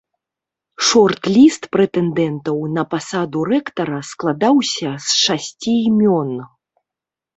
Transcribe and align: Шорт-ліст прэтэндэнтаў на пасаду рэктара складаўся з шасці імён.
Шорт-ліст 0.85 1.67
прэтэндэнтаў 1.75 2.57
на 2.77 2.83
пасаду 2.93 3.39
рэктара 3.53 3.99
складаўся 4.13 4.89
з 5.09 5.23
шасці 5.25 5.73
імён. 5.89 6.31